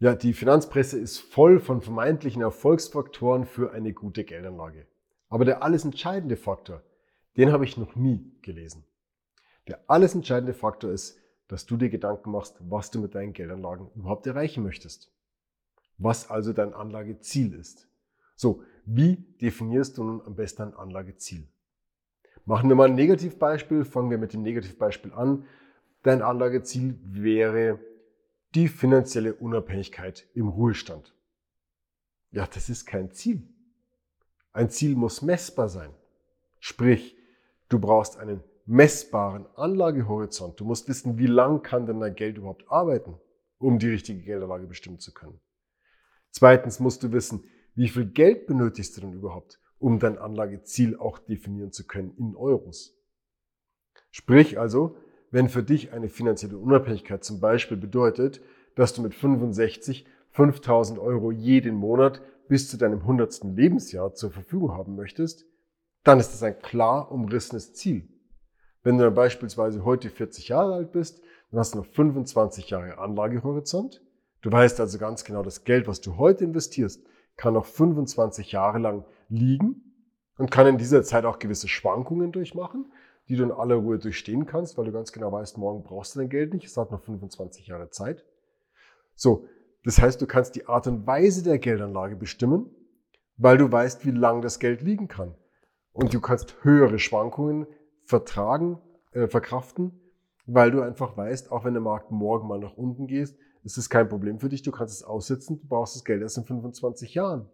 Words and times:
Ja, 0.00 0.14
die 0.14 0.32
Finanzpresse 0.32 0.98
ist 0.98 1.18
voll 1.18 1.60
von 1.60 1.82
vermeintlichen 1.82 2.40
Erfolgsfaktoren 2.40 3.44
für 3.44 3.72
eine 3.72 3.92
gute 3.92 4.24
Geldanlage. 4.24 4.86
Aber 5.28 5.44
der 5.44 5.62
alles 5.62 5.84
entscheidende 5.84 6.38
Faktor, 6.38 6.82
den 7.36 7.52
habe 7.52 7.66
ich 7.66 7.76
noch 7.76 7.94
nie 7.96 8.32
gelesen. 8.40 8.84
Der 9.68 9.78
alles 9.88 10.14
entscheidende 10.14 10.54
Faktor 10.54 10.90
ist, 10.90 11.18
dass 11.48 11.66
du 11.66 11.76
dir 11.76 11.90
Gedanken 11.90 12.30
machst, 12.30 12.56
was 12.60 12.90
du 12.90 12.98
mit 12.98 13.14
deinen 13.14 13.34
Geldanlagen 13.34 13.90
überhaupt 13.94 14.26
erreichen 14.26 14.62
möchtest. 14.62 15.12
Was 15.98 16.30
also 16.30 16.54
dein 16.54 16.72
Anlageziel 16.72 17.52
ist. 17.52 17.86
So, 18.36 18.62
wie 18.86 19.16
definierst 19.42 19.98
du 19.98 20.04
nun 20.04 20.22
am 20.24 20.34
besten 20.34 20.62
ein 20.62 20.74
Anlageziel? 20.74 21.46
Machen 22.46 22.70
wir 22.70 22.74
mal 22.74 22.88
ein 22.88 22.94
Negativbeispiel. 22.94 23.84
Fangen 23.84 24.10
wir 24.10 24.16
mit 24.16 24.32
dem 24.32 24.40
Negativbeispiel 24.40 25.12
an. 25.12 25.44
Dein 26.02 26.22
Anlageziel 26.22 26.98
wäre 27.04 27.78
die 28.54 28.68
finanzielle 28.68 29.34
Unabhängigkeit 29.34 30.28
im 30.34 30.48
Ruhestand. 30.48 31.14
Ja, 32.30 32.46
das 32.46 32.68
ist 32.68 32.86
kein 32.86 33.10
Ziel. 33.12 33.48
Ein 34.52 34.70
Ziel 34.70 34.96
muss 34.96 35.22
messbar 35.22 35.68
sein. 35.68 35.94
Sprich, 36.58 37.16
du 37.68 37.78
brauchst 37.78 38.16
einen 38.18 38.42
messbaren 38.66 39.46
Anlagehorizont. 39.56 40.58
Du 40.60 40.64
musst 40.64 40.88
wissen, 40.88 41.18
wie 41.18 41.26
lang 41.26 41.62
kann 41.62 41.86
denn 41.86 42.00
dein 42.00 42.14
Geld 42.14 42.38
überhaupt 42.38 42.70
arbeiten, 42.70 43.18
um 43.58 43.78
die 43.78 43.88
richtige 43.88 44.22
Geldanlage 44.22 44.66
bestimmen 44.66 44.98
zu 44.98 45.12
können. 45.12 45.40
Zweitens 46.30 46.78
musst 46.78 47.02
du 47.02 47.12
wissen, 47.12 47.44
wie 47.74 47.88
viel 47.88 48.06
Geld 48.06 48.46
benötigst 48.46 48.96
du 48.96 49.00
denn 49.00 49.12
überhaupt, 49.12 49.60
um 49.78 49.98
dein 49.98 50.18
Anlageziel 50.18 50.96
auch 50.96 51.18
definieren 51.18 51.72
zu 51.72 51.86
können 51.86 52.16
in 52.16 52.36
Euros. 52.36 52.96
Sprich 54.10 54.58
also, 54.58 54.96
wenn 55.30 55.48
für 55.48 55.62
dich 55.62 55.92
eine 55.92 56.08
finanzielle 56.08 56.58
Unabhängigkeit 56.58 57.24
zum 57.24 57.40
Beispiel 57.40 57.76
bedeutet, 57.76 58.40
dass 58.74 58.94
du 58.94 59.02
mit 59.02 59.14
65 59.14 60.06
5000 60.32 60.98
Euro 60.98 61.32
jeden 61.32 61.74
Monat 61.74 62.22
bis 62.48 62.68
zu 62.68 62.76
deinem 62.76 63.00
100. 63.00 63.44
Lebensjahr 63.44 64.14
zur 64.14 64.30
Verfügung 64.30 64.72
haben 64.72 64.96
möchtest, 64.96 65.44
dann 66.04 66.20
ist 66.20 66.32
das 66.32 66.42
ein 66.42 66.58
klar 66.60 67.10
umrissenes 67.10 67.74
Ziel. 67.74 68.08
Wenn 68.82 68.96
du 68.96 69.04
dann 69.04 69.14
beispielsweise 69.14 69.84
heute 69.84 70.08
40 70.08 70.48
Jahre 70.48 70.74
alt 70.74 70.92
bist, 70.92 71.20
dann 71.50 71.60
hast 71.60 71.74
du 71.74 71.78
noch 71.78 71.86
25 71.86 72.70
Jahre 72.70 72.98
Anlagehorizont. 72.98 74.02
Du 74.40 74.50
weißt 74.50 74.80
also 74.80 74.98
ganz 74.98 75.24
genau, 75.24 75.42
das 75.42 75.64
Geld, 75.64 75.86
was 75.86 76.00
du 76.00 76.16
heute 76.16 76.44
investierst, 76.44 77.04
kann 77.36 77.54
noch 77.54 77.66
25 77.66 78.52
Jahre 78.52 78.78
lang 78.78 79.04
liegen 79.28 79.94
und 80.38 80.50
kann 80.50 80.66
in 80.66 80.78
dieser 80.78 81.02
Zeit 81.02 81.24
auch 81.24 81.38
gewisse 81.38 81.68
Schwankungen 81.68 82.32
durchmachen 82.32 82.90
die 83.30 83.36
du 83.36 83.44
in 83.44 83.52
aller 83.52 83.76
Ruhe 83.76 83.96
durchstehen 83.96 84.44
kannst, 84.44 84.76
weil 84.76 84.86
du 84.86 84.92
ganz 84.92 85.12
genau 85.12 85.30
weißt, 85.30 85.56
morgen 85.56 85.84
brauchst 85.84 86.14
du 86.14 86.18
dein 86.18 86.28
Geld 86.28 86.52
nicht. 86.52 86.66
Es 86.66 86.76
hat 86.76 86.90
noch 86.90 87.00
25 87.00 87.68
Jahre 87.68 87.88
Zeit. 87.88 88.24
So, 89.14 89.46
das 89.84 90.00
heißt, 90.00 90.20
du 90.20 90.26
kannst 90.26 90.56
die 90.56 90.66
Art 90.66 90.88
und 90.88 91.06
Weise 91.06 91.44
der 91.44 91.60
Geldanlage 91.60 92.16
bestimmen, 92.16 92.74
weil 93.36 93.56
du 93.56 93.70
weißt, 93.70 94.04
wie 94.04 94.10
lang 94.10 94.42
das 94.42 94.58
Geld 94.58 94.82
liegen 94.82 95.06
kann. 95.06 95.36
Und 95.92 96.12
du 96.12 96.20
kannst 96.20 96.56
höhere 96.64 96.98
Schwankungen 96.98 97.68
vertragen, 98.04 98.80
äh, 99.12 99.28
verkraften, 99.28 99.92
weil 100.46 100.72
du 100.72 100.82
einfach 100.82 101.16
weißt, 101.16 101.52
auch 101.52 101.64
wenn 101.64 101.74
der 101.74 101.82
Markt 101.82 102.10
morgen 102.10 102.48
mal 102.48 102.58
nach 102.58 102.76
unten 102.76 103.06
geht, 103.06 103.36
ist 103.62 103.78
es 103.78 103.88
kein 103.88 104.08
Problem 104.08 104.40
für 104.40 104.48
dich. 104.48 104.62
Du 104.62 104.72
kannst 104.72 104.94
es 104.94 105.04
aussitzen, 105.04 105.60
du 105.60 105.68
brauchst 105.68 105.94
das 105.94 106.04
Geld 106.04 106.20
erst 106.20 106.36
in 106.36 106.46
25 106.46 107.14
Jahren. 107.14 107.48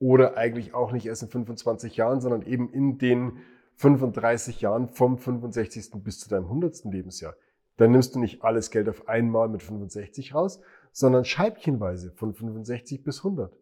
Oder 0.00 0.36
eigentlich 0.36 0.74
auch 0.74 0.90
nicht 0.90 1.06
erst 1.06 1.22
in 1.22 1.28
25 1.28 1.96
Jahren, 1.96 2.20
sondern 2.20 2.42
eben 2.42 2.68
in 2.68 2.98
den 2.98 3.38
35 3.76 4.60
Jahren 4.60 4.88
vom 4.88 5.18
65. 5.18 6.02
bis 6.02 6.18
zu 6.18 6.28
deinem 6.28 6.44
100. 6.44 6.84
Lebensjahr. 6.84 7.36
Dann 7.76 7.92
nimmst 7.92 8.14
du 8.14 8.18
nicht 8.18 8.42
alles 8.42 8.70
Geld 8.70 8.88
auf 8.88 9.06
einmal 9.08 9.48
mit 9.48 9.62
65 9.62 10.34
raus, 10.34 10.60
sondern 10.92 11.24
scheibchenweise 11.24 12.10
von 12.12 12.32
65 12.32 13.04
bis 13.04 13.18
100. 13.18 13.54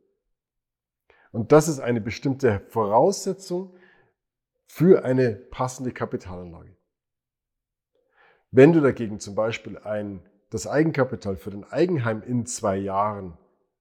Und 1.33 1.51
das 1.51 1.67
ist 1.67 1.81
eine 1.81 2.01
bestimmte 2.01 2.61
Voraussetzung 2.69 3.75
für 4.67 5.05
eine 5.05 5.33
passende 5.33 5.91
Kapitalanlage. 5.91 6.77
Wenn 8.53 8.73
du 8.73 8.81
dagegen 8.81 9.19
zum 9.19 9.35
Beispiel 9.35 9.79
ein, 9.79 10.23
das 10.51 10.69
Eigenkapital 10.69 11.37
für 11.37 11.51
dein 11.51 11.65
Eigenheim 11.65 12.23
in 12.23 12.47
zwei 12.47 12.77
Jahren 12.77 13.37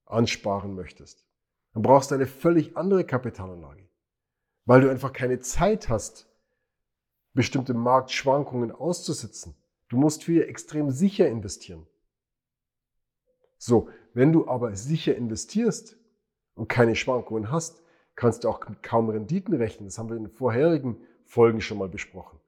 ansparen 0.06 0.74
möchtest, 0.74 1.28
dann 1.74 1.84
brauchst 1.84 2.10
du 2.10 2.16
eine 2.16 2.26
völlig 2.26 2.76
andere 2.76 3.04
Kapitalanlage 3.04 3.88
weil 4.66 4.82
du 4.82 4.90
einfach 4.90 5.14
keine 5.14 5.40
Zeit 5.40 5.90
hast, 5.90 6.28
bestimmte 7.34 7.74
Marktschwankungen 7.74 8.72
auszusitzen. 8.72 9.56
Du 9.90 9.98
musst 9.98 10.24
für 10.24 10.48
extrem 10.48 10.92
sicher 10.92 11.28
investieren. 11.28 11.86
So, 13.58 13.90
wenn 14.14 14.32
du 14.32 14.48
aber 14.48 14.76
sicher 14.76 15.16
investierst 15.16 15.98
und 16.56 16.68
keine 16.68 16.96
Schwankungen 16.96 17.52
hast, 17.52 17.82
kannst 18.16 18.44
du 18.44 18.50
auch 18.50 18.68
mit 18.68 18.84
kaum 18.84 19.10
Renditen 19.10 19.54
rechnen. 19.54 19.88
Das 19.88 19.98
haben 19.98 20.10
wir 20.10 20.18
in 20.18 20.26
den 20.26 20.32
vorherigen 20.32 20.98
Folgen 21.26 21.62
schon 21.62 21.78
mal 21.78 21.90
besprochen. 21.90 22.40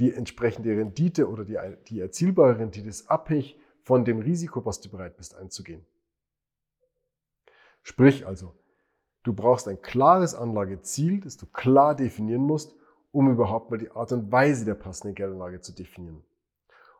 Die 0.00 0.12
entsprechende 0.12 0.76
Rendite 0.76 1.28
oder 1.28 1.44
die, 1.44 1.58
die 1.88 2.00
erzielbare 2.00 2.58
Rendite 2.58 2.88
ist 2.88 3.10
abhängig 3.10 3.58
von 3.82 4.04
dem 4.04 4.20
Risiko, 4.20 4.64
was 4.64 4.80
du 4.80 4.90
bereit 4.90 5.16
bist 5.16 5.34
einzugehen. 5.34 5.84
Sprich 7.82 8.26
also, 8.26 8.54
Du 9.28 9.34
brauchst 9.34 9.68
ein 9.68 9.82
klares 9.82 10.34
Anlageziel, 10.34 11.20
das 11.20 11.36
du 11.36 11.44
klar 11.44 11.94
definieren 11.94 12.40
musst, 12.40 12.74
um 13.12 13.30
überhaupt 13.30 13.70
mal 13.70 13.76
die 13.76 13.90
Art 13.90 14.10
und 14.10 14.32
Weise 14.32 14.64
der 14.64 14.72
passenden 14.72 15.14
Geldanlage 15.14 15.60
zu 15.60 15.74
definieren. 15.74 16.24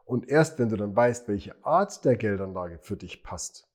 Und 0.04 0.28
erst 0.28 0.58
wenn 0.58 0.68
du 0.68 0.76
dann 0.76 0.94
weißt, 0.94 1.26
welche 1.28 1.54
Art 1.64 2.04
der 2.04 2.16
Geldanlage 2.16 2.80
für 2.80 2.98
dich 2.98 3.22
passt, 3.22 3.66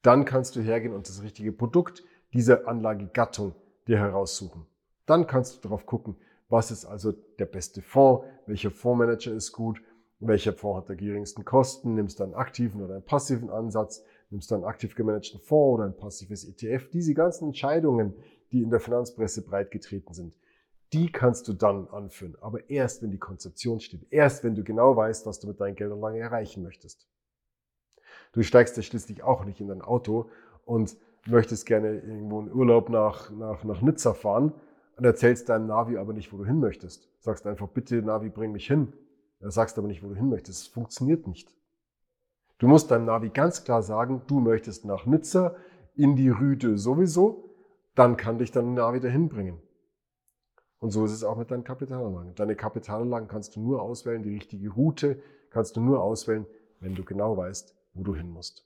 dann 0.00 0.24
kannst 0.24 0.56
du 0.56 0.62
hergehen 0.62 0.94
und 0.94 1.10
das 1.10 1.20
richtige 1.22 1.52
Produkt 1.52 2.02
dieser 2.32 2.66
Anlagegattung 2.66 3.54
dir 3.86 3.98
heraussuchen. 3.98 4.64
Dann 5.04 5.26
kannst 5.26 5.56
du 5.56 5.60
darauf 5.60 5.84
gucken, 5.84 6.16
was 6.48 6.70
ist 6.70 6.86
also 6.86 7.12
der 7.12 7.44
beste 7.44 7.82
Fonds, 7.82 8.24
welcher 8.46 8.70
Fondsmanager 8.70 9.32
ist 9.32 9.52
gut, 9.52 9.82
welcher 10.20 10.54
Fonds 10.54 10.88
hat 10.88 10.98
die 10.98 11.04
geringsten 11.04 11.44
Kosten, 11.44 11.96
nimmst 11.96 12.18
du 12.18 12.24
einen 12.24 12.34
aktiven 12.34 12.80
oder 12.80 12.94
einen 12.94 13.04
passiven 13.04 13.50
Ansatz, 13.50 14.02
nimmst 14.32 14.50
du 14.50 14.54
einen 14.54 14.64
aktiv 14.64 14.94
gemanagten 14.94 15.40
Fonds 15.40 15.74
oder 15.74 15.84
ein 15.84 15.96
passives 15.96 16.44
ETF, 16.44 16.88
diese 16.90 17.14
ganzen 17.14 17.46
Entscheidungen, 17.46 18.14
die 18.50 18.62
in 18.62 18.70
der 18.70 18.80
Finanzpresse 18.80 19.42
breit 19.42 19.70
getreten 19.70 20.12
sind, 20.12 20.34
die 20.92 21.10
kannst 21.10 21.48
du 21.48 21.52
dann 21.52 21.88
anführen. 21.88 22.36
Aber 22.40 22.68
erst, 22.68 23.02
wenn 23.02 23.10
die 23.10 23.18
Konzeption 23.18 23.80
steht. 23.80 24.06
Erst, 24.10 24.44
wenn 24.44 24.54
du 24.54 24.62
genau 24.62 24.96
weißt, 24.96 25.26
was 25.26 25.40
du 25.40 25.48
mit 25.48 25.60
deinen 25.60 25.74
Geldern 25.74 26.00
lange 26.00 26.18
erreichen 26.18 26.62
möchtest. 26.62 27.08
Du 28.32 28.42
steigst 28.42 28.76
ja 28.76 28.82
schließlich 28.82 29.22
auch 29.22 29.44
nicht 29.44 29.60
in 29.60 29.68
dein 29.68 29.82
Auto 29.82 30.30
und 30.64 30.96
möchtest 31.26 31.66
gerne 31.66 31.94
irgendwo 31.94 32.40
in 32.40 32.52
Urlaub 32.52 32.88
nach, 32.88 33.30
nach, 33.30 33.64
nach 33.64 33.80
Nizza 33.80 34.12
fahren 34.12 34.52
und 34.96 35.04
erzählst 35.04 35.48
deinem 35.48 35.66
Navi 35.66 35.96
aber 35.96 36.12
nicht, 36.12 36.32
wo 36.32 36.36
du 36.36 36.44
hin 36.44 36.58
möchtest. 36.60 37.08
Sagst 37.20 37.46
einfach, 37.46 37.68
bitte 37.68 38.02
Navi, 38.02 38.28
bring 38.28 38.52
mich 38.52 38.66
hin. 38.66 38.92
Sagst 39.40 39.78
aber 39.78 39.88
nicht, 39.88 40.02
wo 40.02 40.08
du 40.08 40.14
hin 40.14 40.28
möchtest. 40.28 40.62
Es 40.62 40.66
funktioniert 40.68 41.26
nicht. 41.26 41.54
Du 42.62 42.68
musst 42.68 42.92
deinem 42.92 43.06
Navi 43.06 43.30
ganz 43.30 43.64
klar 43.64 43.82
sagen, 43.82 44.22
du 44.28 44.38
möchtest 44.38 44.84
nach 44.84 45.04
Nizza 45.04 45.56
in 45.96 46.14
die 46.14 46.28
Rüde 46.28 46.78
sowieso, 46.78 47.50
dann 47.96 48.16
kann 48.16 48.38
dich 48.38 48.52
dein 48.52 48.74
Navi 48.74 49.00
dahin 49.00 49.28
bringen. 49.28 49.60
Und 50.78 50.92
so 50.92 51.04
ist 51.04 51.10
es 51.10 51.24
auch 51.24 51.36
mit 51.36 51.50
deinen 51.50 51.64
Kapitalanlagen. 51.64 52.36
Deine 52.36 52.54
Kapitalanlagen 52.54 53.26
kannst 53.26 53.56
du 53.56 53.60
nur 53.60 53.82
auswählen, 53.82 54.22
die 54.22 54.34
richtige 54.34 54.70
Route 54.70 55.20
kannst 55.50 55.76
du 55.76 55.80
nur 55.80 56.04
auswählen, 56.04 56.46
wenn 56.78 56.94
du 56.94 57.02
genau 57.02 57.36
weißt, 57.36 57.74
wo 57.94 58.04
du 58.04 58.14
hin 58.14 58.30
musst. 58.30 58.64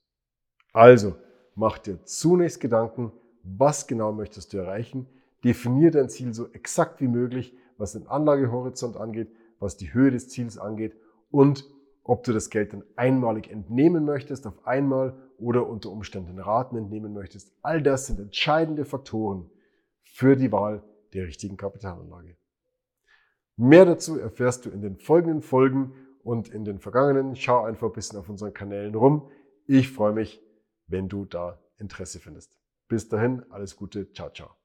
Also, 0.75 1.15
mach 1.55 1.79
dir 1.79 2.05
zunächst 2.05 2.61
Gedanken, 2.61 3.13
was 3.45 3.87
genau 3.87 4.13
möchtest 4.13 4.53
du 4.53 4.59
erreichen, 4.59 5.07
definier 5.43 5.91
dein 5.91 6.11
Ziel 6.11 6.35
so 6.35 6.49
exakt 6.53 7.01
wie 7.01 7.09
möglich, 7.09 7.57
was 7.79 7.93
den 7.93 8.09
Anlagehorizont 8.09 8.99
angeht, 8.99 9.31
was 9.59 9.79
die 9.79 9.95
Höhe 9.95 10.11
des 10.11 10.29
Ziels 10.29 10.59
angeht 10.59 10.95
und 11.31 11.65
ob 12.09 12.23
du 12.23 12.33
das 12.33 12.51
Geld 12.51 12.73
dann 12.73 12.85
einmalig 12.95 13.51
entnehmen 13.51 14.05
möchtest, 14.05 14.47
auf 14.47 14.67
einmal 14.67 15.17
oder 15.39 15.67
unter 15.67 15.91
Umständen 15.91 16.39
Raten 16.39 16.77
entnehmen 16.77 17.13
möchtest. 17.13 17.53
All 17.63 17.83
das 17.83 18.07
sind 18.07 18.21
entscheidende 18.21 18.85
Faktoren 18.85 19.51
für 20.05 20.37
die 20.37 20.53
Wahl 20.53 20.83
der 21.13 21.27
richtigen 21.27 21.57
Kapitalanlage. 21.57 22.37
Mehr 23.57 23.85
dazu 23.85 24.19
erfährst 24.19 24.67
du 24.67 24.71
in 24.71 24.83
den 24.83 24.99
folgenden 24.99 25.43
Folgen 25.43 25.95
und 26.23 26.49
in 26.49 26.65
den 26.65 26.79
vergangenen. 26.79 27.35
Schau 27.35 27.65
einfach 27.65 27.89
ein 27.89 27.93
bisschen 27.93 28.19
auf 28.19 28.29
unseren 28.29 28.55
Kanälen 28.55 28.95
rum. 28.95 29.31
Ich 29.67 29.91
freue 29.91 30.13
mich, 30.13 30.43
wenn 30.87 31.09
du 31.09 31.25
da 31.25 31.59
Interesse 31.79 32.21
findest. 32.21 32.57
Bis 32.89 33.09
dahin, 33.09 33.43
alles 33.51 33.77
Gute, 33.77 34.13
ciao, 34.13 34.31
ciao. 34.31 34.56